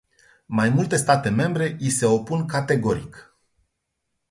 [0.59, 3.23] Mai multe state membre i se opun categoric.